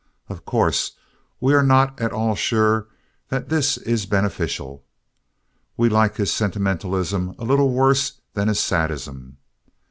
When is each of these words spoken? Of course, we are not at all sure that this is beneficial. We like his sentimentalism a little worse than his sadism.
Of 0.29 0.45
course, 0.45 0.93
we 1.39 1.53
are 1.53 1.61
not 1.61 2.01
at 2.01 2.11
all 2.11 2.33
sure 2.33 2.87
that 3.29 3.49
this 3.49 3.77
is 3.77 4.07
beneficial. 4.07 4.83
We 5.77 5.89
like 5.89 6.15
his 6.17 6.33
sentimentalism 6.33 7.35
a 7.37 7.45
little 7.45 7.69
worse 7.71 8.19
than 8.33 8.47
his 8.47 8.59
sadism. 8.59 9.37